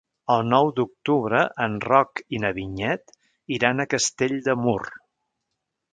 El 0.35 0.39
nou 0.51 0.69
d'octubre 0.79 1.41
en 1.65 1.75
Roc 1.85 2.23
i 2.37 2.41
na 2.45 2.51
Vinyet 2.61 3.15
iran 3.59 3.85
a 3.85 3.89
Castell 3.95 4.35
de 4.49 4.57
Mur. 4.63 4.79